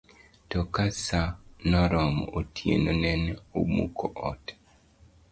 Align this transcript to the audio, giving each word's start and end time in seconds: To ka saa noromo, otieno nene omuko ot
To 0.49 0.59
ka 0.75 0.85
saa 1.05 1.31
noromo, 1.69 2.23
otieno 2.39 2.91
nene 3.03 3.31
omuko 3.59 4.05
ot 4.29 4.45